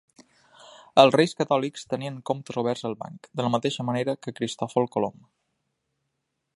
[1.01, 5.23] Els Reis Catòlics tenien comptes oberts al Banc, de la mateixa manera que Cristòfol Colom.